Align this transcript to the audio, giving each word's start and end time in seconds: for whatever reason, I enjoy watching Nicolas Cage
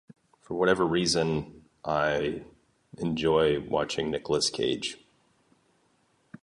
for 0.39 0.55
whatever 0.55 0.83
reason, 0.83 1.61
I 1.85 2.41
enjoy 2.97 3.59
watching 3.59 4.09
Nicolas 4.09 4.49
Cage 4.49 4.97